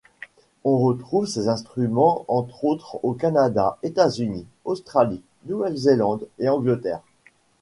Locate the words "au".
3.03-3.13